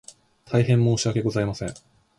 [0.45, 1.73] 大変申し訳ございません